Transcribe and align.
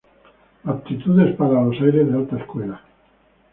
Aptitudes 0.65 1.35
para 1.35 1.61
los 1.63 1.79
aires 1.79 2.07
de 2.07 2.17
alta 2.17 2.35
escuela. 2.39 2.81